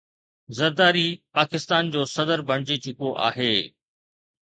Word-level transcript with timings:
زرداري 0.57 1.07
پاڪستان 1.35 1.83
جو 1.93 2.01
صدر 2.15 2.39
بڻجي 2.49 2.77
چڪو 2.83 3.09
آهي 3.27 3.53